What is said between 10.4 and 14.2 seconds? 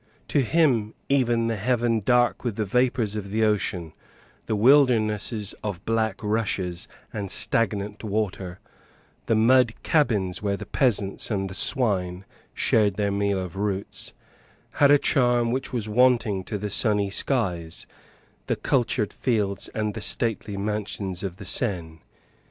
where the peasants and the swine shared their meal of roots,